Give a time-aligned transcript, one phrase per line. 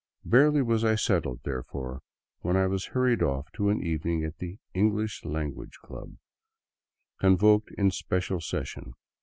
[0.25, 2.01] Barely was I settled, therefore,
[2.39, 6.15] when I was hurried off to an evening at the" English Language Club,"
[7.19, 8.95] convoked in special session.